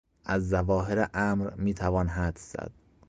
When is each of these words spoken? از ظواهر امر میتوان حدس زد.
از 0.25 0.49
ظواهر 0.49 1.09
امر 1.13 1.53
میتوان 1.53 2.07
حدس 2.07 2.53
زد. 2.53 2.71